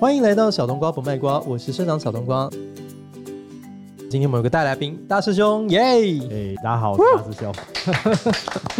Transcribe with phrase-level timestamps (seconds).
[0.00, 2.48] 欢迎来到小冬瓜不卖瓜，我是社长小冬瓜。
[4.10, 5.78] 今天我们有个大来宾，大师兄，耶！
[5.80, 7.54] 哎，大家好，我是大师兄。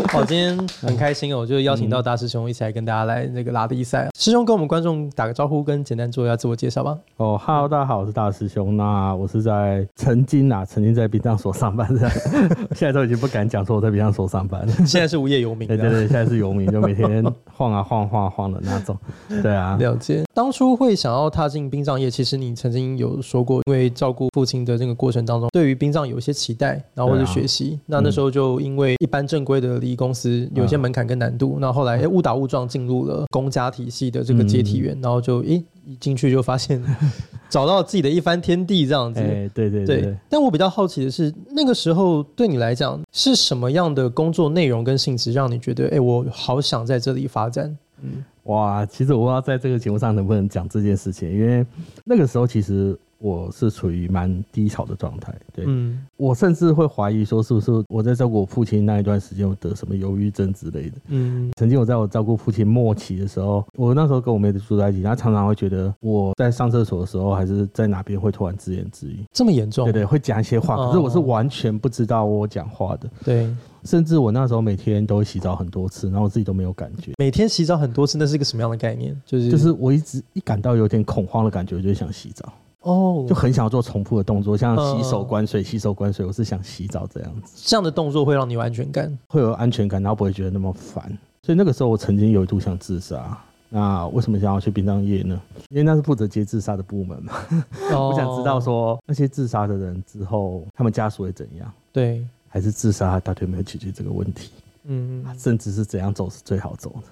[0.08, 4.08] 好， 今天很开心哦，我就邀请到大师兄一起来跟大家来那个拉力赛。
[4.18, 6.98] 师兄跟我们观众打个招呼，跟简单做一下自我介绍吧。
[7.18, 8.76] 哦哈喽，大家好，我是大师兄。
[8.76, 12.10] 那我是在曾经啊，曾经在殡葬所上班的，
[12.74, 14.72] 现在都已经不敢讲说我在殡葬所上班了。
[14.84, 15.64] 现在是无业游民。
[15.68, 18.98] 对对对，现在是游民，就每天晃啊晃晃晃的那种。
[19.28, 20.24] 对啊，了解。
[20.34, 25.19] 当初会想要踏进殡葬业，其实你曾经有说过，因为照顾父亲的这个过程。
[25.24, 35.64] 当中对于殡葬有一些期待，然后或者学习，啊、那那时候就因为一般正规的礼仪公司有一些门槛跟难度，那、啊、后，来哎误打误撞进入了公家体系的这个接体员，嗯、然后就一
[35.98, 36.82] 进去就发现
[37.50, 39.20] 找到自己的一番天地这样子。
[39.20, 40.16] 哎，对对对，对。
[40.28, 47.76] 但我比较好奇的是，那个时候对你来讲是什么样的工作内容跟性质，让你觉得哎，我好想在这里发展？
[48.02, 51.66] 嗯，哇，其实我不知道在这个节目上能不能讲这件事情，因为
[52.04, 52.98] 那个时候其实。
[53.20, 69.84] 我是处于蛮低潮的状态，对，嗯，我甚至会怀疑说，是不是我在照顾我父亲那一段时间，我得什么忧郁症之类的，嗯，曾经我在我照顾父亲末期的时候，我那时候跟我妹子住在一起，她常常会觉得我在上厕所的时候，还是在哪边会突然自言自语，这么严重？
[69.84, 79.14] 对对，会讲一些话，可是我是完全不知道我讲话的，对，甚至我那时候每天都会洗澡很多次，然后我自己都没有感觉，每天洗澡很多次，那是一个什么样的概念？
[79.26, 82.50] 就是就是我一直一感到有点恐慌的感觉，我就想洗澡。
[82.80, 86.24] 哦，就很想要做重复的动作，像洗手关水、洗手关水。
[86.24, 91.04] 我是想洗澡这样子，这样的动作会让你有安全感，会有安全感，然后不会觉得那么烦。
[91.42, 93.38] 所以那个时候我曾经有一度想自杀。
[93.72, 95.40] 那为什么想要去殡葬业呢？
[95.68, 97.34] 因为那是负责接自杀的部门嘛。
[97.94, 101.72] 我想知道说那些自杀的人之后，他们家属会怎样？
[101.92, 104.50] 对，还是自杀到底有没有解决这个问题？
[104.84, 107.02] 嗯，甚至是怎样走是最好走的？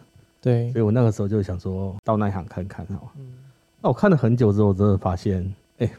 [0.41, 3.13] 对，所以我那个时候就想说到那一行看看，好。
[3.81, 5.55] 那我看了很久之后，我真的发现。
[5.79, 5.91] 哎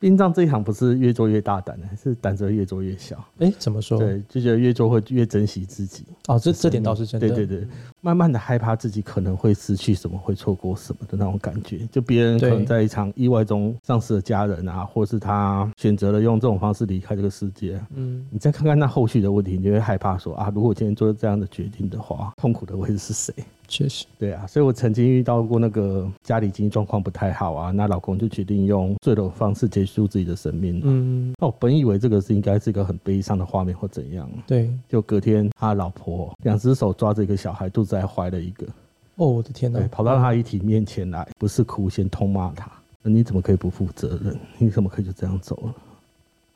[0.00, 3.16] 殡葬这一行不是越做越大胆的，是胆子越做越小。
[3.38, 3.98] 哎、欸，怎么说？
[3.98, 6.04] 对，就觉得越做会越珍惜自己。
[6.26, 7.28] 哦，这这点倒是真的。
[7.28, 7.68] 对对对，
[8.00, 11.86] 慢慢的害怕自己可能会失去什么，会错过什么的那种感觉。
[11.92, 17.78] 就别人可能在一场意外中丧失了家人啊，或是他选择了用这种方式离开这个世界。
[17.94, 23.34] 嗯，你再看看那后续的问题，你就会害怕说啊，如果今天做了这样的决定的话，痛苦的会是谁？
[23.70, 30.80] 确实，对啊，所以我曾经遇到过那个家里经济状况不太好啊，那老公就决定用坠楼方式结束自己的生命。
[30.84, 38.66] 嗯，那我本以为这个是应该是一个很悲伤的画面或怎样，对，就隔天他老婆两只手抓着一个小孩，肚子还怀了一个。
[39.14, 39.80] 哦，我的天哪！
[39.88, 42.70] 跑到他遗体面前来，不是哭，先痛骂他，
[43.02, 44.36] 那你怎么可以不负责任？
[44.58, 45.74] 你怎么可以就这样走了？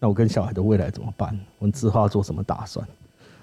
[0.01, 1.39] 那我跟小孩的未来怎么办？
[1.59, 2.87] 我们之后要做什么打算？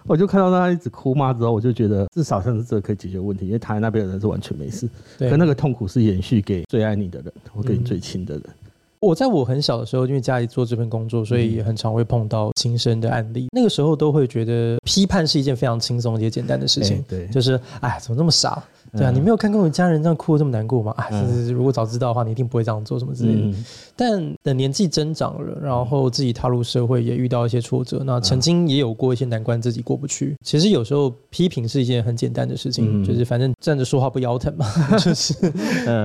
[0.06, 8.44] 我就看到他一直哭嘛之后，我就觉得至少像是这个可以解决问题，因为他那边的人是完全没事，对可那个痛苦是延续给最爱你的人，或给你最亲的人。
[8.46, 8.54] 嗯。
[9.00, 13.48] 我在我很小的时候，因为家里做这份工作，所以也很常会碰到亲生的案例。
[13.52, 18.64] 那个时候都会觉得批判是一件非常轻松也简单的事情，对，就是哎，怎么那么傻？
[18.98, 20.94] 对啊，你没有看过你家人这样哭的这么难过吗？
[20.98, 21.08] 啊，
[21.54, 23.58] 如果早知道的话，你一定不会这样做什么之类的。
[23.96, 30.36] 但等年纪增长了，然后自己踏入社会，也遇到一些挫折，那曾经也有过一些难关自己过不去。
[30.44, 34.66] 其实有时候批评是一件很简单的事情，就是反正站着说话不腰疼嘛。
[35.00, 35.34] 就是，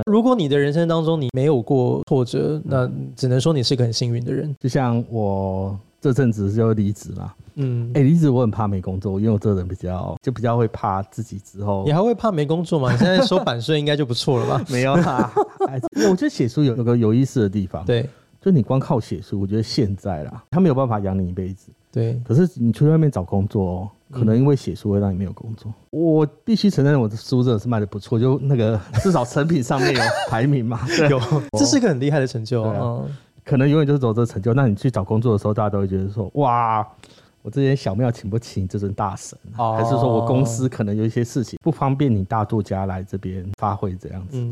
[0.07, 4.55] 如果你的人生当中你没有过挫折，那只能说你是个很幸运的人。
[4.61, 7.33] 就像我这阵子就离职嘛。
[7.59, 11.85] 嗯，哎、欸，离职我很怕没工作，因为我这个人比较就比较会怕自己之后。
[11.87, 12.93] 你还会怕没工作吗？
[12.93, 14.65] 你 现在收版税应该就不错了吧？
[14.69, 15.33] 没有啦，
[16.11, 18.07] 我觉得写书有有个有意思的地方，对，
[18.43, 22.21] 就你光靠写书，我觉得现在啦，他没有办法养你一辈子，对。
[22.27, 25.73] 可是你出去外面找工作哦，可能因为写书会让你没有工作。
[25.73, 31.19] 嗯、我必须承认，我的书真的是卖的不错，就那个至少成品上面有排名嘛， 对有，
[31.59, 33.03] 这是一个很厉害的成就啊。
[33.47, 34.53] 嗯、可能永远就是走这个成就。
[34.53, 36.87] 那你去找工作的时候，大家都会觉得说，哇。
[37.43, 44.45] 我这间小庙请不起你这尊大神，还是说我公司可能有一些事情不方便你大作家来这边发挥这样子？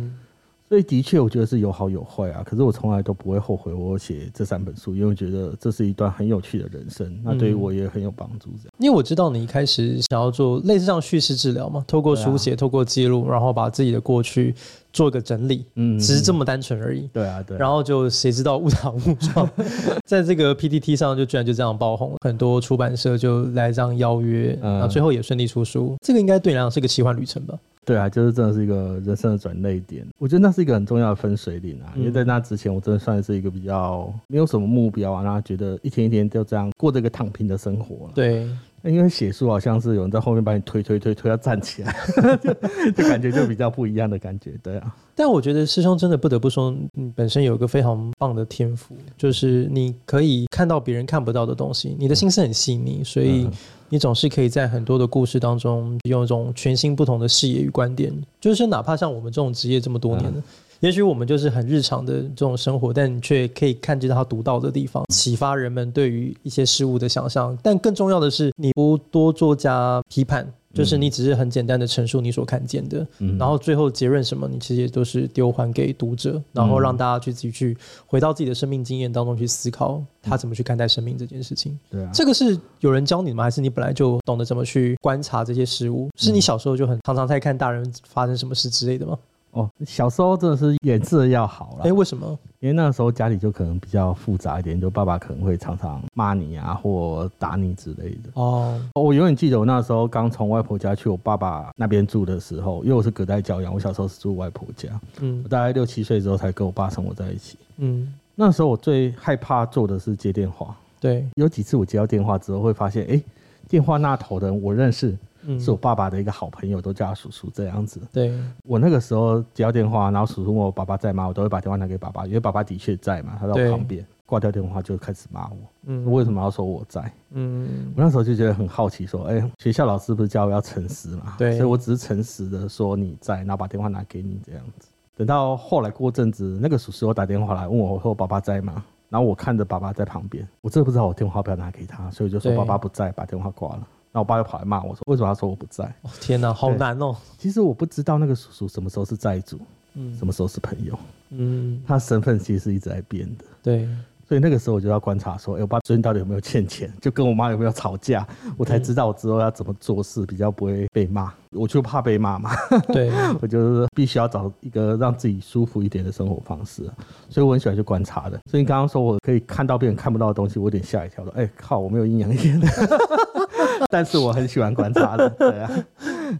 [0.69, 2.43] 所以的确，我觉得是有好有坏啊。
[2.45, 8.51] 可是我从来都不会后悔我写这三本书，因为我觉得这是一段很有趣的人生，那对于我也很有帮助。
[8.63, 14.55] 这样，因为我知道你一开始想要做类似这样叙事治疗嘛，透过书写，透过记录，然后把自己的过去
[14.93, 17.09] 做一个整理，嗯，只是这么单纯而已。
[17.13, 17.59] 对啊，对。
[17.59, 19.49] 然后就谁知道误打误撞，
[20.09, 25.95] 在这个 PTT 上就居然就这样爆红了，很多出版社就来这样邀约，然后最后也顺利出书。
[26.01, 27.55] 这个应该对你来讲是个奇幻旅程吧？
[27.85, 30.07] 对啊，就是真的是一个人生的转捩点。
[30.19, 38.11] 我觉得那是一个很重要的分水岭啊，因为在那之前，我真的算是一个比较没有什么目标啊，然后觉得一天一天就这样过着一个躺平的生活。
[38.15, 38.49] 对，
[38.85, 41.97] 因为写书好像是有人在后面把你推推推推要站起来，
[42.37, 42.53] 就
[42.93, 44.95] 就感觉就比较不一样的感觉，对啊。
[45.15, 53.49] 但我觉得师兄真的不得不说，你本身有一个非常棒的天赋，就是你可以看到别人看不到的东西，你的心思很细腻，所以
[53.89, 60.43] 你总是可以在很多的故事当中用一种全新不同的视野与观点，就是哪怕像我们这种职业这么多年的。
[60.81, 67.57] 也许我们就是很日常的这种生活，但你却可以看见它独到的地方，启发人们对于一些事物的想象。
[67.63, 77.77] 但更重要的是，你不多做加批判，就是你只是很简单的陈述你所看见的，嗯、然后最后结论什么，你其实也都是丢还给读者，然后让大家去自己去
[78.07, 81.79] 回到自己的生命经验当中去思考，他怎么去看待生命这件事情。
[81.91, 83.45] 对啊，这个是有人教你吗？
[83.45, 86.11] 还是你本来就懂得怎么去观察这些事物？
[86.19, 89.17] 是你小时候就很常常在看大人发生什么事之类的吗？
[89.55, 91.85] 哦，小时候真的是眼色要好了。
[91.85, 92.39] 哎，为什么？
[92.59, 98.31] 因为那个时候家里就可能比较复杂一点，就爸爸可能会常常骂你啊，或打你之类的。
[98.35, 104.89] 哦，我永远记得我那时候刚从外婆家去我爸爸那边住的时候，因为我是隔代教养，我小时候是住外婆家。
[105.21, 107.57] 嗯，我大概六七岁之后才跟我爸生活在一起。
[107.77, 110.75] 嗯，那时候我最害怕做的是接电话。
[110.99, 113.23] 对，有几次我接到电话之后，会发现，哎，
[113.69, 115.17] 电话那头的人我认识。
[115.59, 118.01] 是我爸爸的一个好朋友，都叫他叔叔这样子。
[118.13, 118.33] 对，
[118.63, 121.27] 我那个时候接到电话，然后叔叔问我爸爸在吗？
[121.27, 124.05] 我都会把电话拿给爸爸，因为爸爸的确在嘛，他在我旁边。
[124.27, 127.13] 挂掉电话就开始骂我，嗯，为什么要说我在？
[127.33, 131.35] 嗯，我那时候就觉得很好奇，说，哎，学校老师不是教我要诚实嘛？
[131.37, 134.89] 对，所以我只是诚实的说你在，然后把电话拿给你这样子。
[135.15, 138.83] 等到后来过阵子，那个叔叔又打电话来问我，说我爸爸在吗？
[139.11, 143.87] 然后我看着爸爸在旁边，我真的不知道我电话不要拿给他，所以就说爸爸不在，把电话挂了。
[144.15, 147.17] 然后我爸又跑来骂我说：“为什么他说我不在？”天哪，好难哦！
[147.37, 149.59] 其实我不知道那个叔叔什么时候是债主，
[149.95, 150.97] 嗯，什么时候是朋友，
[151.31, 153.45] 嗯，他身份其实是一直在变的。
[153.61, 153.89] 对，
[154.29, 156.89] 所以那个时候我就要观察说：“哎，我爸最近到底有没有欠钱？
[157.01, 158.25] 就跟我妈有没有吵架？
[158.57, 161.35] 我才知道我之后要怎么做事比较不会被骂。
[161.51, 162.51] 我就怕被骂嘛。
[162.89, 166.83] 对， 我就是必须要找一个让自己舒服一点的生活方式。
[167.29, 168.39] 所以我很喜欢去观察的。
[168.51, 171.33] 所以你刚刚说我可以看到别人看不到的东西，我有点吓一跳了。
[171.37, 172.61] 哎，靠，我没有阴阳眼。
[173.91, 175.85] 但是我很喜欢观察的， 对啊，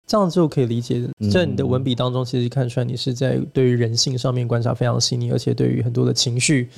[0.07, 6.69] 这样就可以理解，在你的文笔当中，其实看出来你是在对于人性上面观察非常细腻，而且对于很多的情绪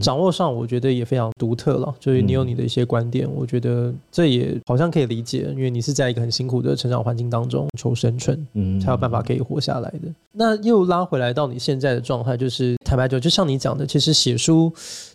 [0.00, 1.94] 掌握上，我觉得也非常独特了。
[1.98, 10.08] 就是你有你的一些观点，我觉得这也好像可以理解，因为你是在一个很辛苦的成长环境当中求生存，嗯，才有办法可以活下来的。
[10.32, 14.72] 那又拉回来到你现在的状态，就是坦白讲，就像你讲的，其实写书。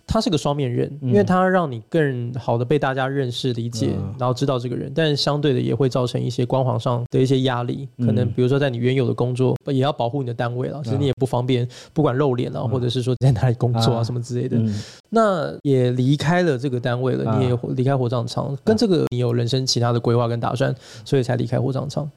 [0.08, 7.88] 它是个双面刃，因为它让你更好的被大家认识、理解，然后知道这个人，但相对的也会造成一些光环上的一些压力。
[7.98, 14.58] 可能比如说在你原有的工作，也要保护你的单位了，其实你也不方便，不管露脸啊，或者是说在哪里工作啊什么之类的。
[15.10, 22.10] 那也离开了这个单位了，你也离开火葬场，跟这个你有人生其他的规划跟打算，所以才离开火葬场。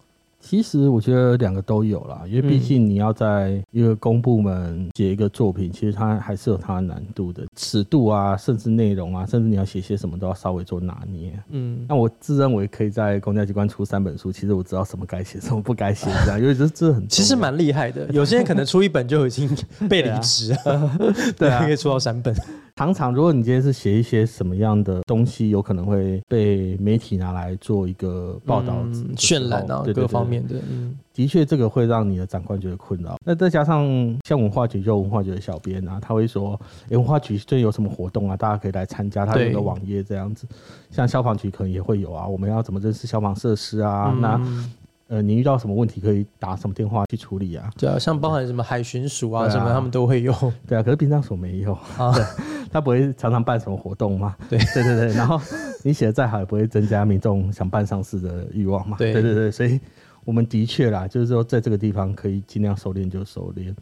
[0.46, 11.32] 其实我觉得两个都有啦，因为毕竟你要在一个公部门写一个作品，其实它还是有它的难度的，尺度啊，甚至内容啊，甚至你要写些什么都要稍微做拿捏。
[11.48, 18.06] 嗯，那我自认为可以在公家机关出三本书，其实我知道什么该写，什么不该写，这样，因为这这很其实蛮厉害的。
[18.12, 19.48] 有些人可能出一本就已经
[19.88, 20.98] 被离职了，
[21.38, 22.34] 对啊， 可以出到三本。
[22.76, 30.56] 常常，如果你今天是写一些什么样的东西，有可能会被媒体拿来做一个报道、嗯、渲染啊，各方面的。
[30.68, 33.16] 嗯，的确，这个会让你的长官觉得困扰。
[33.24, 33.86] 那再加上
[34.26, 38.36] 像文化局，就文化局的小编啊，他会说：“欸、文化局最近有什么活动啊？
[38.36, 40.44] 大家可以来参加。”他有个网页这样子。
[40.90, 44.10] 像消防局可能也会有啊，我们要怎么认识消防设施啊？
[44.12, 44.40] 嗯、那。
[45.14, 47.70] 呃，你遇到什么问题可以打什么电话去处理啊？
[47.78, 50.34] 对啊，像包含什么海巡署啊什么，他们都会用。
[50.66, 52.12] 对啊，可是殡葬所没有啊，
[52.72, 54.34] 他不会常常办什么活动嘛？
[54.50, 55.40] 对对对对，然后
[55.84, 58.96] 你写的再好，也不会增加民众想办丧事的欲望嘛？
[58.98, 59.78] 对对对对，所以
[60.24, 63.72] 我们的确啦，就是说在这个地方可以尽量收敛就收敛。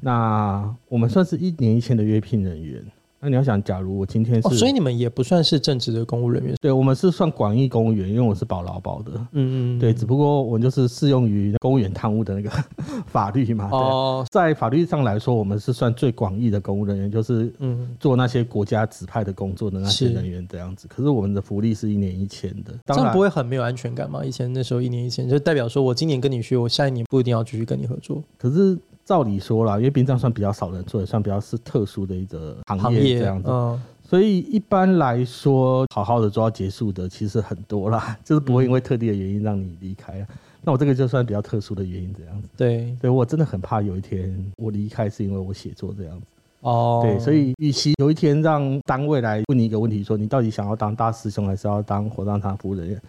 [0.00, 2.82] 那我们算是一年一签的约聘人员。
[3.22, 12.50] 那你要想，假如我今天是，哦，所以你们也不算是正职的公务人员，对，我们是算广义公务员，因为我是保劳保的，嗯嗯，对，只不过我们就是适用于公务员贪污的那个
[13.06, 20.82] 法律嘛，哦，在法律上来说，我们是算最广义的公务人员，就是嗯，做那些国家指派的工作的那些人员这样子。
[20.82, 24.24] 是可是我们的福利是一年一千的，当然这样不会很没有安全感吗？
[24.24, 28.22] 以前那时候一年一千，就代表说我今年跟你学，我下一年不一定要继续跟你合作。
[28.38, 28.78] 可是。
[29.04, 40.20] 照理说啦，因为殡葬算比较少人做，也算比较是特殊的一个行业这样子，嗯、所以一般来说，好好的做到结束的其实很多啦， 就是不会因为特定的原因让你离开。
[40.20, 40.26] 嗯、
[40.62, 42.48] 那我这个就算比较特殊的原因这样子。
[42.56, 46.26] 对，对我真的很怕有一天我离开是因为我写作这样子。
[46.60, 53.02] 哦，对，所以与其有一天让单位来问你一个问题，说你到底想要当大师兄还是要当火葬场服务人员？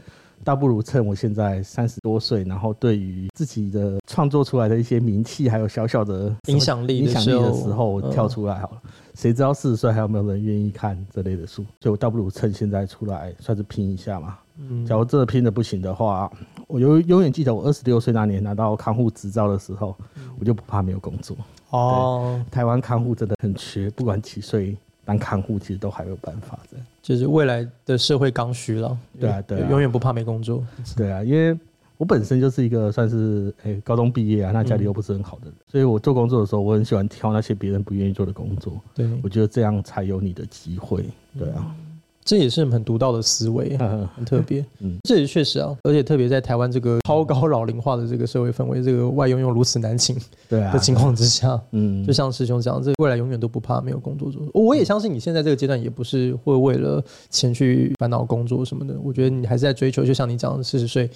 [0.44, 8.82] 倒不如趁我现在三十多岁，然后对于自己的创作出来的一些名气，还有小小的影响力、影响力的时候，我跳出来好了。
[9.14, 11.64] 谁、嗯、知道四十岁还有没有人愿意看这类的书？
[11.80, 14.38] 所以我倒不如趁现在出来，算是拼一下嘛。
[14.58, 16.32] 嗯，假如这拼的不行的话，
[16.68, 19.96] 我永永远记得我二十六岁那年拿到看护执照的时候，
[20.40, 21.36] 我就不怕没有工作。
[21.70, 26.78] 哦，台湾看护真的很缺，不管几岁当看护，其实都还有办法的。
[27.02, 28.98] 就是未来的社会刚需了。
[29.20, 30.64] 对啊，对啊，永远不怕没工作。
[30.96, 31.58] 对啊，因为
[31.98, 38.74] 我本身就是一个算是诶、欸、高中毕业啊，那家里又不是很好的人，嗯、所以我做工作的时候，我很喜欢挑那些别人不愿意做的工作。
[38.96, 41.06] 对，我觉得这样才有你的机会。
[41.38, 41.66] 对啊。
[41.68, 41.91] 嗯
[42.32, 43.78] 这也是很独到的思维，
[44.16, 44.66] 很特别。
[44.80, 50.16] 嗯，这也确实啊，而且特别在台湾这个超高老龄化的这个社会氛围，这个外佣又如此难请，
[50.48, 54.42] 对啊的情况之下，嗯，就像师兄讲，这未来永远都不怕没有工作做。
[54.54, 58.98] 我也相信你现在这个阶段也不是会为了钱去烦恼工作什么的。
[59.04, 61.10] 我觉得你还是在追求，就像你讲的，四十岁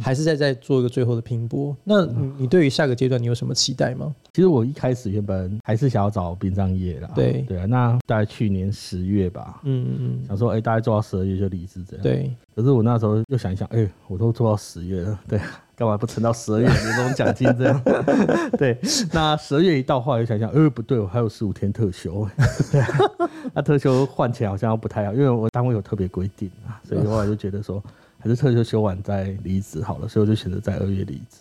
[0.00, 1.76] 还是在在做一个最后的拼搏。
[1.84, 2.06] 那
[2.38, 4.10] 你对于下个阶段你有什么期待吗？
[4.32, 7.10] 其实我一开始原本还是想要找殡葬业啦。
[7.14, 10.61] 对对啊，那大概去年十月吧，嗯嗯，想说哎。
[10.62, 12.02] 大概做到十二月就离职这样。
[12.02, 12.34] 对。
[12.54, 15.40] 可是我那时候又想一想，哎、欸，我都做到十月了， 对，
[15.74, 17.82] 干嘛不撑到十二月 领这种奖金这样？
[18.56, 18.78] 对。
[19.12, 22.28] 那十二月一到，后来又想想，哎、欸，不对，我还有十五天特休。
[22.70, 22.82] 对。
[23.52, 27.82] 那特休换起来好像不太好，因为我单位有特别规定啊，所以后来就觉得说，
[28.18, 31.38] 还是特休休完再离职好了，所以我就选择在二月离职。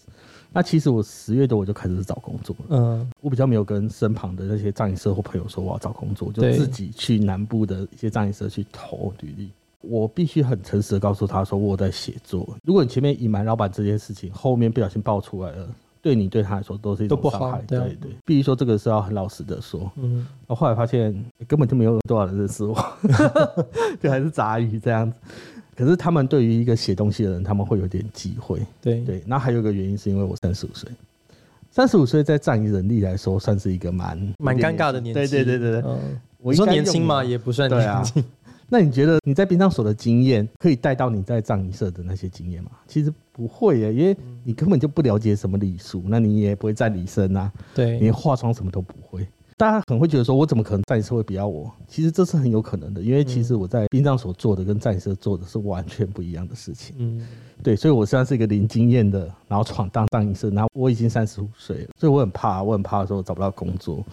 [0.53, 2.77] 那其实我十月多我就开始找工作了。
[2.77, 9.50] 嗯，我比较没有跟身旁的那些葬仪社或朋友说我要找工作，就自己去南部的一些葬仪社去投履历。
[9.81, 12.48] 我必须很诚实的告诉他说我在写作。
[12.63, 15.67] 如果你前面隐瞒老板这件事情，后面不小心爆出来了，
[16.01, 17.63] 对你对他来说都是一种伤害。
[17.67, 19.91] 对对，必须说这个是要很老实的说。
[19.96, 21.12] 嗯，我后来发现
[21.48, 22.75] 根本就没有多少人认识我，
[24.00, 25.17] 就还是杂鱼这样子。
[25.81, 28.59] 可是他们对于一个写东西的人，他们会有点忌讳。
[28.79, 30.88] 对对，那还有一个原因是因为我三十五岁，
[31.71, 35.13] 三十五岁在葬仪人力来说算是一个蛮蛮尴尬的年纪。
[35.13, 38.21] 对对对对对，嗯，我说年轻嘛，也不算年轻。
[38.21, 38.27] 啊、
[38.69, 42.69] 那你觉得你在殡葬所的经验可以带到你在葬仪社的那些经验吗？
[42.88, 49.25] 其实不会耶，因为你根本就不了解什么礼数，那你也不会站礼生啊，对，你化妆什么都不会。
[49.62, 51.72] 大家很会觉得说，我怎么可能葬仪社会比较我？
[51.88, 56.96] 其实这是很有可能的，因为其实我在殡葬所做的跟葬仪社做的是完全不一样的事情。
[56.98, 57.24] 嗯，
[57.62, 64.03] 对，所以我虽然是一个零经验的，然后闯荡葬仪社，然后我已经三十五岁了，所以我很怕，我很怕说找不到工作。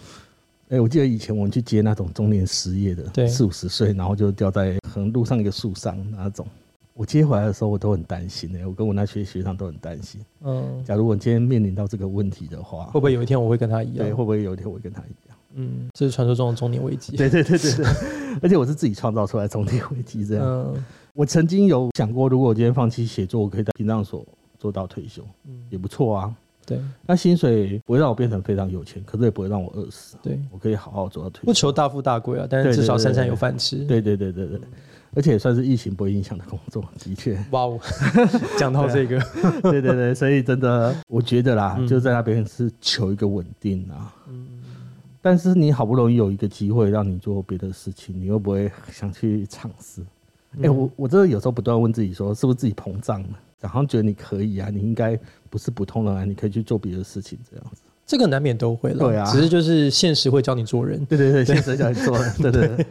[0.68, 6.46] 哎，我记得以前我们去接那种中年失业的，对，四五十岁，然后就掉在可能路上一个树上那种。
[6.92, 10.20] 我接回来的时候，我都很担心哎，我跟我那些学长都很担心。
[10.42, 14.04] 嗯，假如我今天面临到这个问题的话，会不会有一天我会跟他一样？
[14.04, 15.27] 对，会不会有一天我会跟他一样？
[15.54, 17.16] 嗯，这是传说中的中年危机。
[17.16, 17.86] 对对对对对，
[18.42, 20.44] 而且我是自己创造出来中年危机这样。
[20.46, 24.24] 嗯，我曾经有想过，如果我今天放弃写作，我可以在殡葬所
[24.58, 26.34] 做到退休，嗯，也不错啊。
[26.66, 30.16] 对，那薪水不会让我变成非常有钱，可是也不会让我饿死。
[30.22, 31.46] 对，我可以好好做到退休。
[31.46, 33.76] 不求大富大贵啊，但是至少三餐有饭吃。
[33.86, 34.60] 对对对对对，
[35.14, 37.42] 而且也算是疫情不会影响的工作，的确。
[37.52, 37.80] 哇哦，
[38.58, 39.18] 讲到这个，
[39.62, 44.14] 对对对，所以真的，我觉得啦，就在那边是求一个稳定啊。
[44.28, 44.47] 嗯。
[45.20, 50.00] 但是你好不容易有一个机会让你做别的事情，你又不会想去尝试？
[50.56, 53.28] 哎、欸，我我真的有时候不断问自己说，是不是自己膨胀了？
[53.60, 55.18] 然后觉得你可以啊，你应该
[55.50, 57.82] 不是普通人啊，你可以去做别的事情，这样子。
[58.06, 61.04] 这个难免都会了，对啊，只是就是现实会教你做人。
[61.04, 62.32] 对对对，现实教你做人。
[62.40, 62.86] 对对对，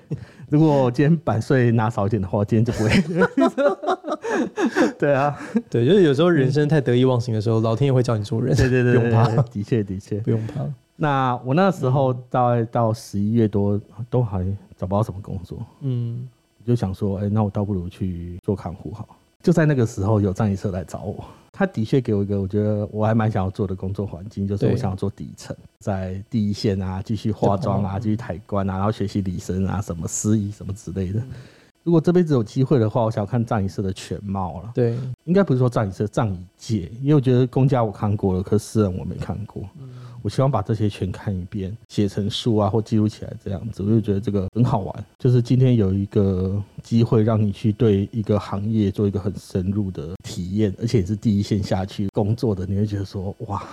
[0.50, 2.92] 如果我今天版税拿少一点的话，今天就不会。
[5.00, 5.36] 对啊，
[5.72, 8.56] 对，就是有时候人生太得意忘形的时候，老天爷会教你做人。
[8.56, 10.64] 对对对， 不用怕，的确的确，不用怕。
[11.00, 14.44] 那我那时候大概到十一月多都还
[14.76, 16.28] 找不到什么工作，嗯，
[16.66, 19.08] 就想说，哎、欸，那我倒不如去做看护好。
[19.44, 21.24] 就在那个时候，有葬仪社来找我，
[21.54, 31.22] 他的确给我一个我觉得我还蛮想要做的工作环境，就是我想要做底层，在第一线啊，继续化妆啊，继续抬棺啊，然后学习礼生啊，什么司仪什么之类的。
[31.84, 34.72] 如果这辈子有机会的话，我想要看葬仪社的全貌了。
[34.74, 39.64] 对，应该不是说葬仪社，葬仪界，因为我觉得公家我看过了，可是私人我没看过。
[40.28, 45.06] 我希望把这些全看一遍，写成书啊，或记录起来这样子，我就觉得这个很好玩。
[45.18, 53.66] 就是今天有一个机会让你去对一个行业做一个很深入的体验，而且也是第一线下去工作的，你会觉得说，哇，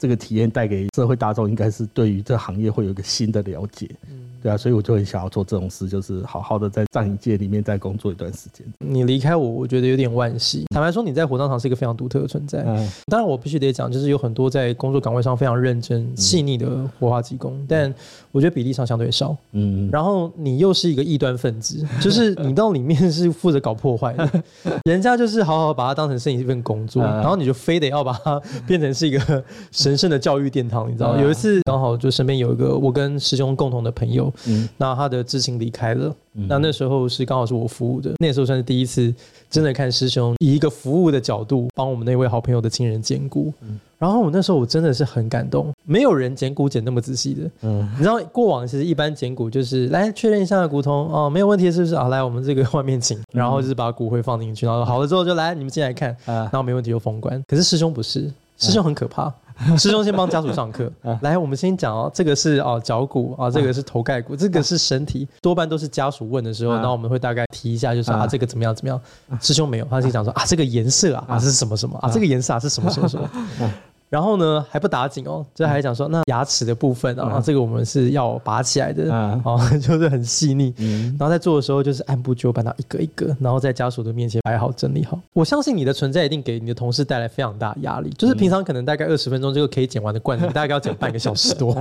[0.00, 3.88] 这个体验带给社会大众应该是对于这行业会有一个新的了解。
[4.10, 4.16] 嗯。
[4.42, 8.66] 对啊，所以我就很想要做这种事，就是好好的在葬仪界里面再工作一段时间。
[8.78, 10.64] 你离开我，我觉得有点惋惜。
[10.70, 12.64] 坦白说，你在火葬场是一个非常独特的存在。
[12.66, 16.66] 嗯，当然我必须得讲，就是有很多在工作岗位上非常认真、细腻的
[16.98, 17.94] 火化技工，嗯、但
[18.32, 19.36] 我觉得比例上相对少。
[19.52, 24.42] 嗯，然后你又是一个异端分子， 就是你到里面是负责搞破坏的，
[24.88, 31.20] 人家就是好好把它当成是一份工作，然后你就非得要把它变成是一个神圣的教育殿堂，你知道吗？
[31.20, 34.32] 有一次刚好就身边有一个我跟师兄共同的朋友。
[34.46, 39.14] 嗯，那他的知青离开了，嗯、那那时候是刚好是我服务的，那时候算是第一次
[39.50, 51.94] 真的看师兄以一个服务的角度帮我们那位好朋友的亲人捡骨，嗯、然后我那时候我真的是很感动，没有人捡骨捡那么仔细的，嗯，你知道过往其实一般捡骨就是来确认一下骨头哦，没有问题是不是？
[51.94, 52.08] 啊？
[52.08, 57.42] 来我们这个外面请，然后就是把骨灰放进去，然后好了之后就来你们进来看，啊，然后没问题就封棺。
[57.46, 59.32] 可是师兄不是，师兄很可怕。
[59.78, 60.90] 师兄先帮家属上课，
[61.22, 69.00] 来，我们先讲哦，这个是哦脚骨啊，这个是头盖骨，这个是身体，多半都是家属问的时候，然后我们会大概提一下，就是啊，这个怎么样怎么样。
[69.40, 71.38] 师兄没有，他是讲说啊，这个颜色啊啊。
[71.38, 73.28] 是什么什么啊，这个颜色啊是什么什么什么。
[74.10, 79.40] 然后呢，还不打紧哦，就还讲说那牙齿的部分啊，这个我们是要拔起来的啊，
[79.80, 80.74] 就是很细腻。
[81.16, 85.18] 然后在做的时候，就是按部就班到一个一个，然后在家属的面前摆好整理好。
[85.32, 91.72] 我相信你的存在一定给你的同事带来非常大压力，就是平常可能大概二十分钟就可以剪完的罐子， 大概要剪半个小时多。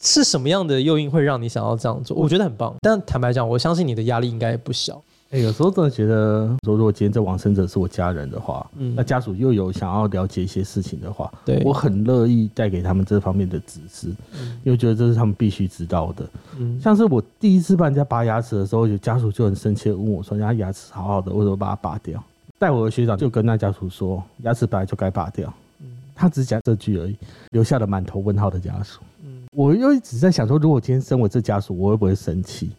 [0.00, 2.16] 是什么样的诱因会让你想要这样做？
[2.16, 5.02] 我觉得很棒，但坦白讲，我相信你的压力应该也不小。
[5.30, 16.28] 哎，有时候真的觉得，说如果今天这往生者是我家人的话，嗯，那家属又有想要了解一些事情的话，对，我很乐意带给他们这方面的指示，嗯，因为觉得这是他们必须知道的。
[16.58, 22.20] 嗯，像是我第一次帮人家拔牙齿的时候，有家属就很生气的问我说：“人家牙齿好好的，为什么把它拔掉？”
[22.58, 27.16] 带我的学长就跟那家属说：“牙齿本来就该拔掉。”嗯，他只讲这句而已，
[27.50, 28.98] 留下了满头问号的家属。
[29.24, 32.72] 嗯，我又一直在想说，如果今天身为这家属，我会不会生气？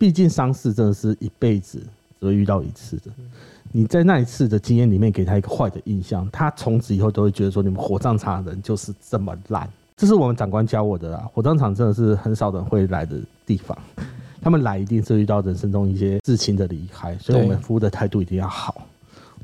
[0.00, 1.78] 毕竟丧事真的是一辈子
[2.18, 3.12] 只会遇到一次的。
[3.70, 9.68] 你在那一次的经验里面给他一个坏的印象，他从此以后都会觉得说，你们火葬场的人就是这么烂。
[9.98, 11.28] 这是我们长官教我的啦。
[11.34, 13.76] 火葬场真的是很少人会来的地方，
[14.40, 18.86] 他们来一定是遇到人生中一些至亲的离开，所以我们服务的态度一定要好，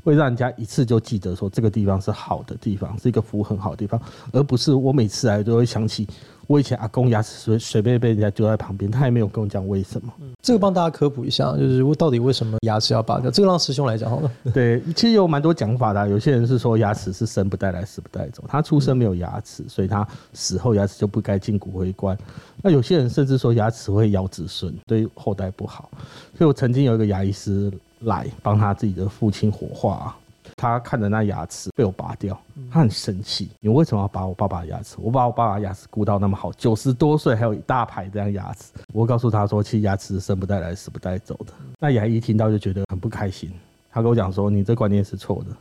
[0.07, 6.07] 会让人家一次就记得说这个地方是好的地方，是一个服务很好的地方，而不是我每次来都会想起。
[6.47, 10.09] 我以前阿公牙齿随随便被人家丢在旁边，他也没有跟我讲为什么。
[10.21, 13.29] 嗯，这个帮大家科普一下，就是我到底为什么牙齿要拔掉？
[13.29, 14.31] 这个让师兄来讲好了。
[14.53, 16.07] 对，其实有蛮多讲法的啊。
[16.07, 18.45] 有些人是说牙齿是生不带来，死不带走。
[18.47, 22.17] 他出生没有牙齿，所以他死后牙齿就不该进骨灰罐。
[22.61, 25.89] 那有些人甚至说牙齿会咬子孙，对后代不好。
[26.37, 30.15] 所以我曾经有一个牙医师来帮他自己的父亲火化。
[30.55, 32.39] 他看着那牙齿被我拔掉，
[32.71, 33.49] 他很生气。
[33.59, 34.95] 你为什么要拔我爸爸的牙齿？
[34.97, 38.71] 我把我爸爸牙齿顾到那么好，九十多岁还有一大排这样牙齿。
[38.93, 41.53] 我会告诉他说，其实牙齿是生不带来，死不带走的。
[41.79, 43.51] 那牙医听到就觉得很不开心，
[43.91, 45.55] 他跟我讲说，你这观念是错的。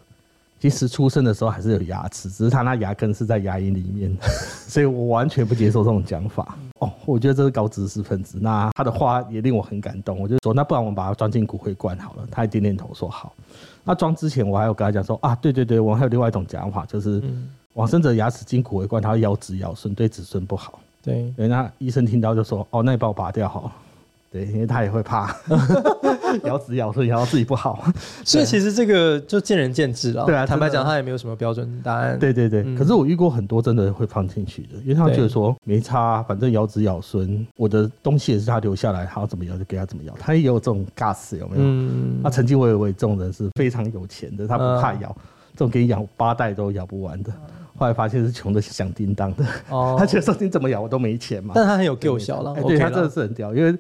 [0.61, 4.17] 其实出生的时候还是有牙齿，只是他那牙根是在牙龈里面，
[4.67, 6.57] 所以我完全不接受这种讲法。
[6.79, 8.39] 哦，我觉得这是高知识分子。
[8.41, 12.27] 那他的话也令我很感动，我就说，那不然我们把它装进骨灰罐好了。
[12.31, 13.33] 他一点点头说好。
[13.85, 17.23] 那装之前，我还有跟他讲说啊，对对对，我还有另外一种讲法，就是
[17.75, 20.79] 往生者牙齿进骨灰罐，他会咬子咬孙，对子孙不好。
[21.03, 23.73] 对，那医生听到就说，哦，那你帮我拔掉好了。
[24.33, 25.35] 对，因为他也会怕，
[26.45, 27.85] 咬子咬孙咬到自己不好，
[28.25, 30.25] 所以其实这个就见仁见智了。
[30.25, 32.19] 对啊，坦白讲，他也没有什么标准答案。
[32.19, 40.15] 对对对，可是我遇过很多真的会放进去的，因为他们觉得说没差，反正咬子咬孙，我的东西也是他留下来，他要怎么咬就给他怎么咬。
[40.19, 41.63] 他也有这种 gas 有没有？
[41.65, 45.15] 嗯，他曾经我以为这种人是非常有钱的，他不怕咬，
[45.55, 47.33] 这种给你咬八代都咬不完的。
[47.77, 53.73] 后来发现是穷的响叮当的，哦， 他觉得说你怎么咬我都没钱嘛，但他很有救小了，对他真的是很屌，因为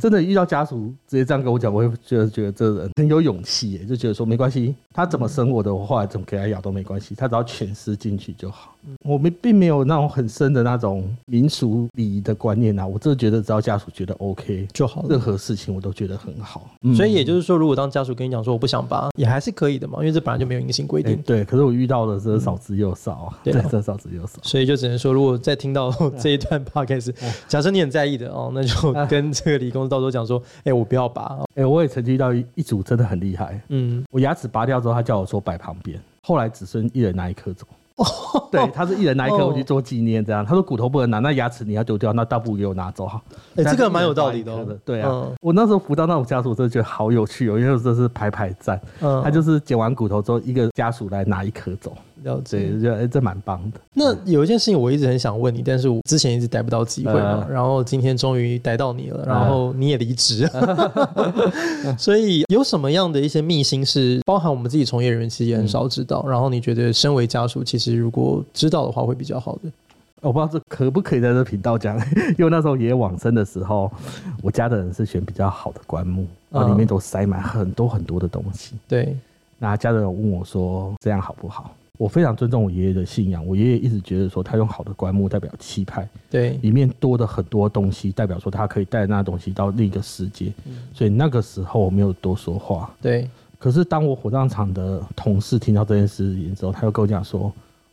[0.00, 8.74] 真的遇到家属直接这样跟我讲，我会觉得觉得这个人很有勇气耶，就觉得说没关系，他怎么生我的，我后来怎么给他咬都没关系，他只要全尸进去就好。
[9.04, 16.68] 我们并没有那种很深的那种民俗礼仪的观念啊，我真的觉得只要家属觉得 OK 就好，任何事情我都觉得很好。
[16.94, 21.16] 所以也就是说，如果当家属跟你讲说我不想拔，也还是可以的嘛，因为这本来就没有硬性规定。
[21.22, 23.38] 对，可是我遇到的是少之又少啊。
[23.44, 27.12] 对，这少之又少，所以就只能说，如果再听到 这一段 podcast，
[27.48, 31.38] 假设你很在意的哦，那就跟这个李公司到时候讲说，哎，我不要拔。
[31.54, 38.04] 哎，我也曾经遇到一一组真的很厉害，嗯，我牙齿拔掉之后，他叫我说摆旁边，后来只剩一人拿一颗走，哦，
[38.50, 40.44] 对，他是一人拿一颗回去做纪念，这样。
[40.44, 43.20] 他说骨头不能拿，那牙齿你要丢掉，那大不如给我拿走哈。
[43.56, 44.52] 哎，这个蛮有道理的。
[44.84, 48.80] 对啊，我那时候扶到那种家属，我真的觉得好有趣哦，因为这是排排站。
[49.00, 51.92] 嗯，他就是捡完骨头之后，一个家属来拿一颗走。
[52.24, 53.80] 了解，觉得哎，这蛮棒的。
[53.94, 60.48] 那有一件事情我一直很想问你，但是我之前一直逮不到机会嘛，然后今天终于逮到你了，然后你也离职，
[61.98, 69.70] 所以有什么样的一些秘辛是包含我们自己从业人员其实也很少知道，然后你觉得身为家属，其实如果知道的话会比较好的。
[70.20, 71.98] 我不知道这可不可以在这频道讲，
[72.38, 73.90] 因为那时候爷爷往生的时候，
[74.40, 78.76] 我家的人是选比较好的棺木，然后里面都塞满很多很多的东西。
[78.86, 79.16] 对，
[79.58, 81.74] 那家人问我说这样好不好？
[81.98, 90.52] 我非常尊重我爷爷的信仰，我爷爷一直觉得说他用好的棺木代表气派，对，里面多的很多东西代表说他可以带那东西到另一个世界，
[90.94, 92.90] 所以那个时候我没有多说话。
[93.00, 97.52] 对，可是当我火葬场的同事听到这件事情之后，他又跟我讲说，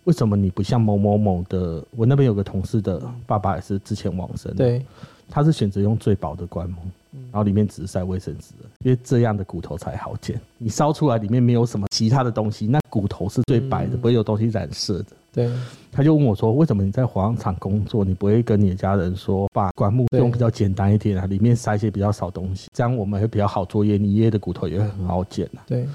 [0.09, 1.85] 为什么你不像某某某的？
[1.95, 4.83] 我那边有个同事的爸爸也是之前往生的，对，
[5.29, 6.77] 他是选择用最薄的棺木。
[7.11, 10.39] 然后里面只是塞卫生纸，因为这样的骨头才好捡。
[10.57, 15.05] 你烧出来里面没有什么其他的东西，那骨头是最白的，不会有东西染色的。
[15.31, 15.51] 对，
[15.91, 25.87] 他就问我说：“为什么你在火葬场工作，你不会跟你的家人说，把棺木用比较简单一点啊，里面塞一些比较少东西，这样我们会比较好作业，你爷爷的骨头也会很好捡啊。”对，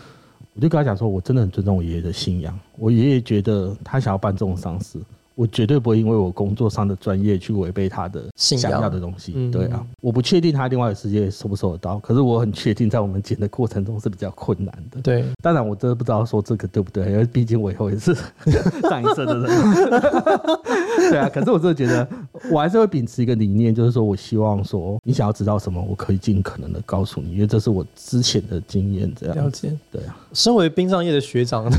[0.55, 4.99] 我就跟他讲说：“我真的很尊重我爷爷的信仰，我爷爷觉得他想要办这种丧事。”
[5.37, 9.51] 我绝对不会因为我工作上的专业去违背他的想要的东西。
[9.51, 15.01] 对啊，我不确定他另外的世界收不收得到，可是我很确定在我们剪的过程中是比较困难的。
[15.01, 18.15] 对，当然我真的不知道说这个对不对，因为毕竟我以后也是
[18.89, 19.51] 上一生的人。
[21.11, 22.07] 对啊，可是我真的觉得
[22.51, 29.11] 我还是会秉持一个理念，就是说我希望说你想要知道什么，我可以尽可能的告诉你，因为这是我之前的经验。
[29.15, 29.71] 这样了解。
[29.93, 31.71] 对啊，身为殡葬业的学长，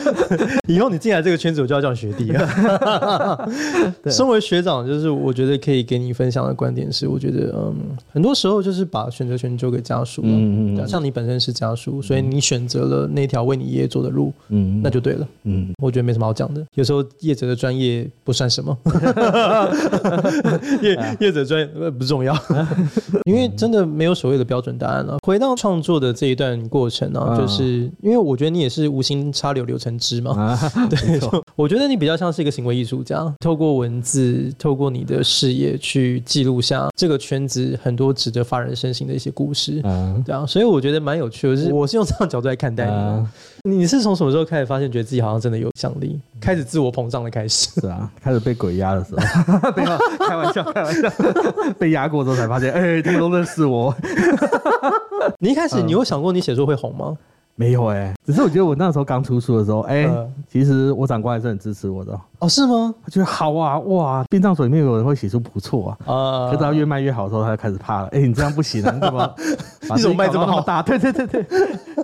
[0.68, 3.50] 以后你进来这个圈子，我就要叫你学弟了。
[4.10, 7.74] 身为学长，就是我觉得可以给你分享的观点是，我觉得嗯，
[8.12, 16.64] 很多时候就是把选择权交给家属，嗯嗯，像你本身是家属，所以你选择了那条为你爷爷做的路，嗯，那就对了，嗯，我觉得没什么好讲的。
[16.74, 18.76] 有时候业者的专业不算什么，
[20.82, 22.34] 业业者专业不重要，
[23.24, 25.18] 因为真的没有所谓的标准答案了。
[25.24, 31.20] 回到创作的这一段过程呢，就是因为我觉得你也是无心插柳柳成枝嘛， 对，
[31.56, 41.56] 我觉得你比较像是一个行为艺术家，透过文字，透过你的视野去记录下这个圈子很多值得发人深省的一些故事，嗯，对啊，所以我觉得蛮有趣的。
[41.56, 42.92] 是，我是用这样的角度来看待你。
[42.92, 43.28] 嗯、
[43.64, 47.80] 你是从什么时候开始发现，觉得自己好像真的有想力，开始自我膨胀的开始？
[47.80, 51.10] 是啊，开始被鬼压的时候，不要开玩笑，开玩笑，
[51.78, 53.94] 被压过之后才发现，哎、欸，他们都认识我。
[55.40, 57.16] 你一开始你有想过你写作会红吗？
[57.56, 62.18] 没有哎、欸，只是我觉得我那时候刚出书的时候，哎、欸，呃、其实我长官还是很支持我的。
[62.40, 62.92] 哦，是吗？
[63.02, 66.12] 他觉得好啊，哇，殡葬所里面有人会写出不错啊。
[66.12, 68.06] 啊，可是他越卖越好的时候，他就开始怕了。
[68.08, 69.34] 哎、欸，你这样不行啊， 你怎么？
[69.94, 70.60] 你怎么卖这么好？
[70.60, 70.82] 大？
[70.82, 71.46] 对对对对，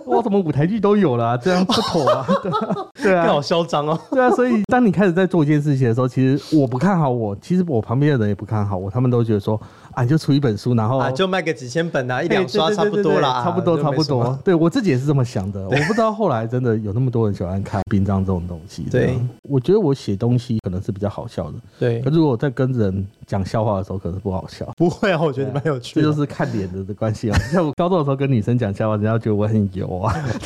[0.05, 2.25] 哇，怎么舞台剧都有了、啊，这样不妥啊？
[3.03, 3.99] 对啊，好嚣张哦。
[4.09, 9.59] 对啊，所以当你开始在做一件事情的时候，其实我不看好我，其实我旁边的人也不看好我，他们都觉得说。
[9.93, 14.37] 啊，你就出一本书，然后啊，就卖个几千本啊，一两刷差不多啦，差不多差不多。
[14.43, 18.83] 对我自己也是这么想的，我不知道后来真的有那么多人喜欢看殡葬这种东西。
[18.89, 21.57] 对，我觉得我写东西可能是比较好笑的。
[21.79, 24.69] 对，可是如果在跟人讲笑话的时候，可能是不好笑。
[24.77, 26.01] 不会啊，我觉得蛮有趣的。
[26.01, 27.37] 这就是看脸的的关系啊。
[27.51, 30.13] 像我高中的时候跟女生讲笑话，人家觉得我很油啊。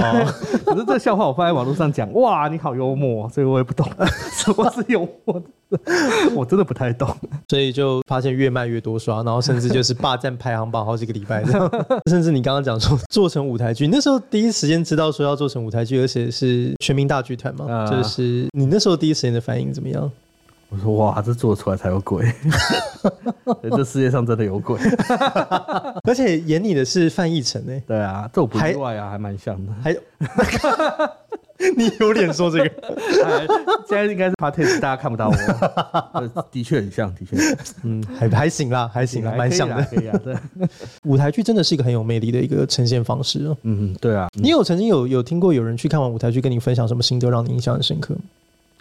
[0.66, 3.88] 可是这个笑话我放在网络上讲，哇，你好幽默，所以我也不懂
[4.34, 5.46] 什么是幽默的，
[6.36, 7.16] 我真的不太懂。
[7.50, 11.72] 所以就发现越卖越多刷，然后甚至就是霸占排行榜好几个礼拜这样，
[12.10, 20.12] 甚至你刚刚讲说做成舞台剧，那时候第一时间知道说要做成舞台剧，而且是全民大剧团嘛，啊、就是你那时候第一时间的反应怎么样？
[20.70, 22.26] 我说哇，这做出来才有鬼，
[23.70, 24.80] 这世界上真的有鬼，
[26.04, 30.00] 而且演你的是范逸臣哎，对啊，这我不意外啊，还蛮像的，还有。
[31.78, 32.72] 你有脸说这个？
[33.88, 36.44] 现在应该是 podcast 大家看不到我。
[36.52, 37.36] 的确很像，的确，
[37.84, 39.84] 嗯，还还行啦，还行啦，蛮像的。
[39.86, 40.36] 可以啊，对。
[41.04, 43.58] 舞台剧真的是一个很有魅力的一个呈现方式哦。
[43.64, 44.28] 嗯嗯，对啊。
[44.34, 48.16] 你有曾经有有听过有人去看完舞台剧跟你分享什么心得，让你印象很深刻？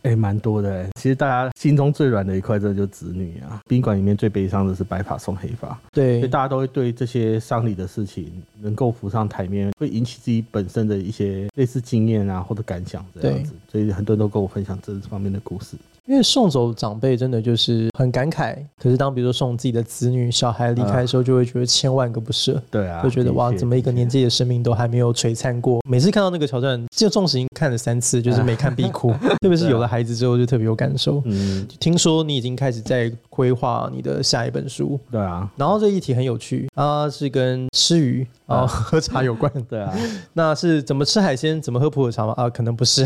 [0.04, 0.88] 哎，蛮多的哎。
[0.94, 3.60] 其实大家心中最软的一块，这就是子女啊。
[3.66, 13.52] 宾馆里面最悲伤的是白发送黑发，对，所以大家都会对这些丧礼的事情能够浮上台面，会引起自己本身的一些类似经验啊或者感想这样子。
[13.68, 15.76] 所以很多人都跟我分享这方面的故事。
[16.06, 18.56] 因为送走长辈真的就是很感慨。
[18.78, 22.62] 可是当比如说送自己的子女、小孩离开的时候，就会觉得千万个不舍。
[22.70, 25.80] 对啊，就觉得哇，怎么一个年纪的生命都还没有璀璨过？
[25.88, 29.12] 每次看到那个桥段，就纵使已经看了三次，就是 每看必哭。
[29.40, 31.22] 特别是有了孩子之后，就特别有感受。
[31.24, 34.98] 嗯，听说你已经开始在规划你的下一本书。
[35.10, 39.50] 对啊，然后这一题很有趣啊，是跟吃鱼啊、 喝茶有关。
[39.68, 39.92] 对啊，
[40.32, 42.34] 那是怎么吃海鲜，怎么喝普洱茶吗？
[42.36, 43.04] 啊，可能不是。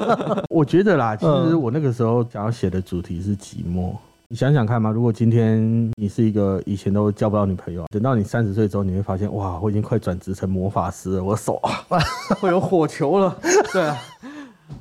[0.50, 3.94] 我觉得啦，其实我那个时候想要写的主题是寂寞。
[4.28, 11.70] 你想想看嘛，如果今天你是一个以前都交不到女朋友，等到你三十岁之后，你会发现，哇，我已经快转职成魔法师了，我手啊，
[12.40, 13.36] 会有火球了。
[13.72, 13.96] 对啊。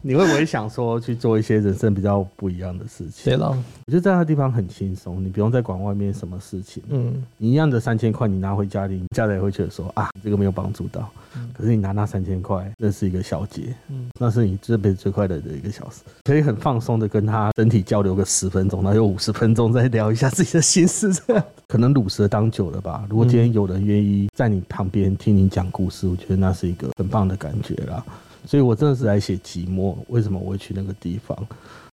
[0.01, 3.25] 你会不会想说去做一些人生比较不一样的事情？
[3.25, 6.81] 对了，我觉得在那个地方很轻松，你不用再管外面什么事情。
[6.89, 11.09] 嗯，你一样的三千块，你拿回家里，家里也会觉得说啊，这个没有帮助到。
[11.35, 21.13] 嗯，可是你拿那三千块那是一个小姐，嗯，那是你这辈子最快乐的一个小时，可以很放松的跟他身体交流个十分钟，然后有五十分钟再聊一下自己的心事。
[21.13, 23.05] 这样可能卤蛇当久了吧。
[23.09, 28.03] 如果今天有人愿意在你旁边听你讲故事，我觉得那是一个很棒的感觉啦。
[28.45, 29.95] 所以，我真的是来写寂寞。
[30.07, 31.37] 为什么我会去那个地方？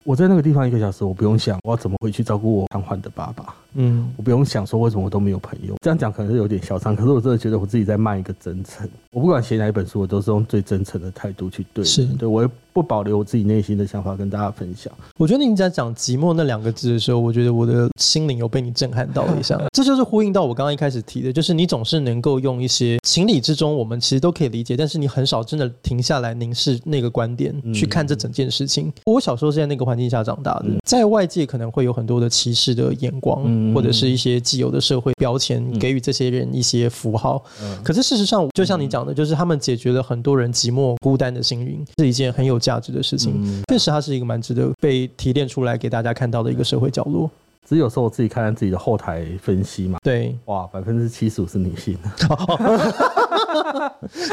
[0.04, 3.54] 我在那个地方一个小时，我不用想我要怎么回去照顾我瘫痪的爸爸。
[3.74, 5.74] 嗯，我不用想说为什么我都没有朋友。
[5.82, 8.88] 这样讲可能是有点嚣张，可是我真的觉得我自己在卖一个真诚。
[9.12, 11.84] 我不管写哪一本书，我都是用最真诚的态度去对。
[11.84, 14.92] 是对，我也不保留我自己内心的想法跟大家分享。
[15.18, 19.60] 我觉得你在讲寂寞那两个字的时候，我觉得我的心灵有被你震撼到了一下。
[19.72, 28.92] 这就是呼应到我刚刚一开始提的，就是你总是能够用一些情理之中，我们其实都可以理解，但是你很少真的停下来凝视那个观点去看这整件事情。
[29.06, 34.40] 我小时候是在那个环境下长大的，在外界可能会有很多的歧视的眼光，或者是一些。
[34.40, 37.40] 既有的社会标签给予这些人一些符号，
[37.84, 43.64] 可是事实上，就像你讲的，就是他们解决了很多人寂寞孤单的心灵，是一件很有价值的事情。
[43.68, 47.28] 确实，它是一个蛮值得被提炼出来给大家看到的一个社会角落。
[47.68, 51.96] 只有时候我自己看看自己的后台分析嘛，对，哇，百分之七十五是女性，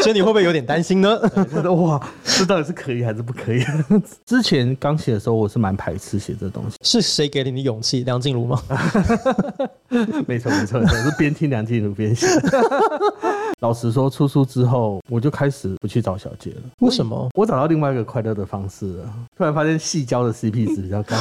[0.01, 1.19] 所以你会不会有点担心呢？
[1.73, 3.63] 哇，这到底是可以还是不可以？
[4.25, 6.77] 之前刚写的时候，我是蛮排斥写这东西。
[6.81, 8.03] 是谁给了你勇气？
[8.03, 8.59] 梁静茹吗？
[10.25, 12.25] 没错没错，我是边听梁静茹边写。
[13.59, 16.61] 老实说，出书之后，我就开始不去找小姐了。
[16.79, 17.29] 为什么？
[17.35, 19.13] 我找到另外一个快乐的方式了。
[19.35, 21.15] 突然发现细胶的 CP 值比较高。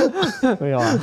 [0.60, 0.98] 没有啊，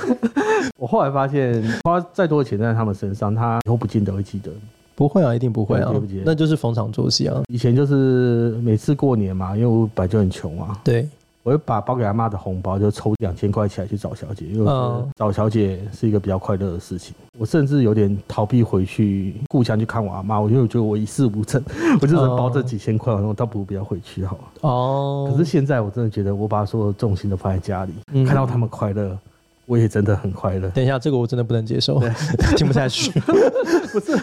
[0.78, 4.52] 我后来发现花再多的钱在他们身上，他以后不见得会记得。
[4.96, 5.92] 不会啊，一定不会啊，
[6.24, 7.42] 那就是逢场作戏啊。
[7.48, 10.80] 以前就是每次过年嘛，因为我本来就很穷啊。
[10.84, 11.08] 对。
[11.44, 14.72] 我会把包给阿妈的红包就抽两千块起来去找小姐，因为
[15.18, 17.14] 找小姐是一个比较快乐的事情。
[17.38, 21.62] 我甚至有点逃避回去故乡去看我阿妈，我因为我觉得我一事无成，
[22.00, 24.44] 我就只能包这几千块，我倒不如不要回去好了。
[24.62, 25.30] 哦。
[25.30, 29.18] 可是现在我真的觉得，我把所有的重心都放在家里，看到他们快乐，
[29.66, 30.70] 我也真的很快乐。
[30.70, 32.00] 等一下，这个我真的不能接受，
[32.56, 33.12] 听不下去。
[33.92, 34.14] 不是，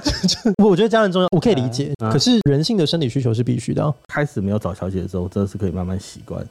[0.64, 1.92] 我觉得家人重要，我可以理解。
[2.10, 3.94] 可是人性的生理需求是必须的。
[4.08, 6.42] 开始没有找小姐的时候，真的是可以慢慢习惯。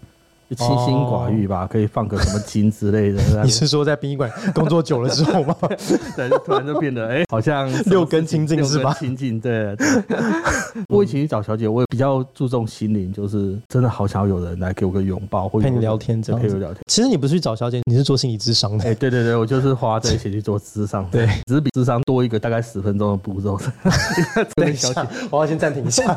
[0.56, 3.22] 清心寡欲吧，可以放个什么金之类的。
[3.44, 5.56] 你是说在殡仪馆工作久了之后吗？
[6.16, 8.94] 对，突然就变得哎、欸， 好像六根清净是吧？
[8.94, 9.76] 清净，对。
[9.76, 10.18] 对
[10.88, 16.80] 我以前去找小姐，我也比较注重心灵，就是真的好想要有人来给我个拥抱，或者陪你聊天，这样陪我聊天。
[16.88, 18.86] 其实你不是去找小姐，你是做心理智商的。
[18.86, 23.60] 哎、欸，对对对，我就是花这些钱去做智商，对，只是比智商多一个大概十分钟的步骤。
[24.56, 26.16] 等一下，我要先暂停一下。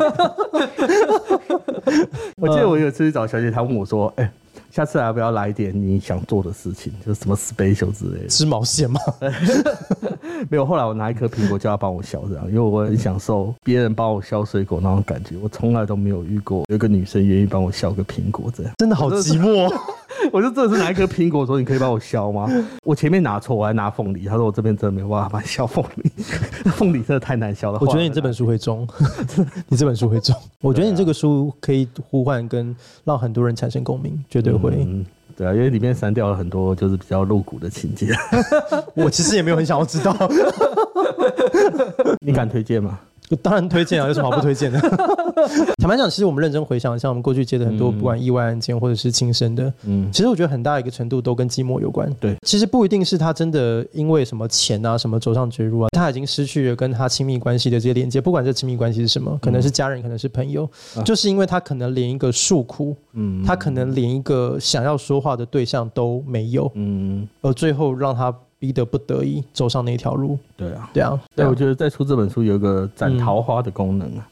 [2.40, 4.30] 我记得我有一次去找小姐，她问我说：“哎、欸，
[4.70, 9.00] 下次来不要来一点你想做的事情，就是什么 special 之类的，织毛线吗？
[10.50, 10.66] ”没有。
[10.66, 15.36] 后来我拿一颗苹果叫她帮我削，这样，因为我很享受别人帮我削水果那种感觉。
[15.42, 19.72] 我从来都没有遇过有一个女生愿意帮我削个苹果，这样真的好寂寞。
[20.32, 22.48] 我就真的是拿一颗苹果说：“你可以帮我削吗？”
[22.84, 24.24] 我前面拿错，我还拿凤梨。
[24.26, 26.10] 他说：“我这边真的没有办法帮你削凤梨，
[26.76, 28.86] 凤梨真的太难削了。”我觉得你这本书会中，
[29.68, 30.34] 你这本书会中。
[30.60, 34.72] 我觉得你这个书可以呼唤跟让很多人产生共鸣，绝对会。
[34.78, 35.04] 嗯，
[35.36, 38.12] 对啊，因为里面删掉了很多就是比较露骨的情节。
[38.94, 40.16] 我其实也没有很想要知道。
[42.20, 42.98] 你敢推荐吗？
[43.42, 44.78] 当然推荐啊，有什么好不推荐的？
[45.80, 52.12] 坦白讲，其实我们认真回想，像我们过去接的很多，不管意外案件或者是轻生的，嗯，其实我觉得很大一个程度都跟寂寞有关。
[52.20, 60.68] 对，其实不一定是他真的因为什么钱啊什么走上绝路啊，他已经失去了跟他亲密关系的这些连接，不管这亲密关系是什么，可能是家人，可能是朋友，
[61.04, 68.34] 就是因为他可能连一个诉苦，嗯，他可能连一个想要说话的对象都没有，嗯，而最后让他。
[68.62, 70.38] 逼得不得已走上那条路。
[70.56, 74.28] 对啊，对啊，对，我觉得在出这本书有一个斩桃花的功能啊。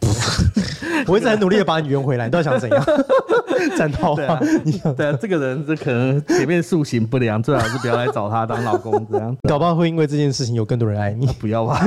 [1.06, 2.82] 我一直很努力的把你圆回来，你到底想怎样？
[3.76, 4.40] 斩桃花。
[4.64, 11.26] 你对啊，这个人这可能前面塑形不良，最好是不要来找他当老公，这样 搞不好会因为这件事情有更多人爱你。
[11.38, 11.78] 不要吧。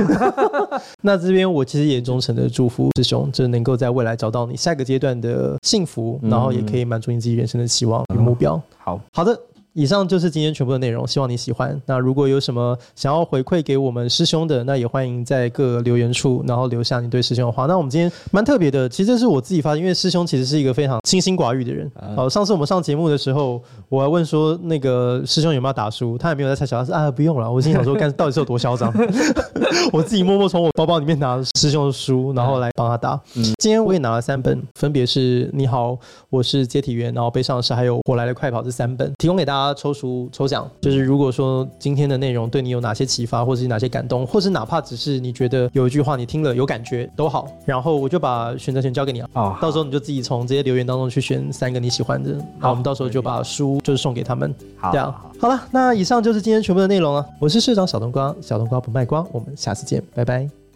[1.02, 8.60] 那这边我其实也忠诚的祝福师兄，就是能够在未来找到你下一个阶段的幸福，然后也可以满足你自己人生的期望与目标。
[8.78, 9.36] 好好的。
[9.74, 11.80] 以上就是今天全部的内容，希望你喜欢。
[11.86, 17.66] 那如果有什么想要回馈给我们师兄的，那也欢迎在各留言处，然后留下你对师兄的话。
[17.66, 21.90] 那我们今天蛮特别的，其实这是我自己发现，因为师兄其实是一个非常清心寡欲的人。
[22.16, 27.50] 好，上次我们上节目的时候，我还问说那个师兄有没有打书，他也没有在猜小，他说啊不用了。
[27.50, 28.92] 我心想说，干到底是有多嚣张？
[29.92, 33.20] 我自己默默从我包包里面拿师兄的书，然后来帮他打。
[33.36, 35.96] 嗯，今天我也拿了三本，分别是你好，
[36.30, 40.48] 我是接体员，然后悲伤的事，还有我来的快跑这三本，提供给大家抽书抽。
[40.48, 49.28] 奖就是，如果说今天的内容对你有哪些启发，或者是哪些感动，或是哪怕只是你觉得有一句话你听了有感觉都好，然后我就把选择权交给你啊。
[49.34, 54.54] 哦，到时候你就自己从这些留言当中去选三个你喜欢的，好，我们到时候就把书就是送给他们。
[54.78, 57.22] 好，这样好了，那以上就是今天全部的内容了。
[57.38, 60.67] 我是社长小冬瓜，小冬瓜不卖瓜，我们下次见，拜拜。